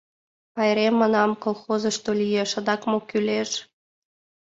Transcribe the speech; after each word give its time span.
—Пайрем, 0.55 0.93
манам, 1.01 1.31
колхозышто 1.43 2.09
лиеш, 2.19 2.51
адак 2.59 2.81
мо 2.89 2.97
кӱлеш? 3.09 3.51